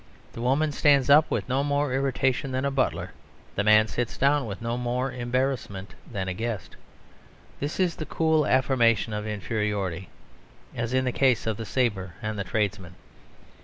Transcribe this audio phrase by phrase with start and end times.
[0.33, 3.11] The woman stands up, with no more irritation than a butler;
[3.53, 6.75] the man sits down, with no more embarrassment than a guest.
[7.59, 10.09] This is the cool affirmation of inferiority,
[10.75, 12.95] as in the case of the sabre and the tradesman.